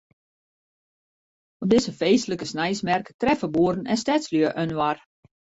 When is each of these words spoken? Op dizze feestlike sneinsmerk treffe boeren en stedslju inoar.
Op 1.63 1.69
dizze 1.73 1.93
feestlike 1.99 2.45
sneinsmerk 2.49 3.13
treffe 3.17 3.49
boeren 3.55 3.87
en 3.93 4.01
stedslju 4.05 4.47
inoar. 4.65 5.07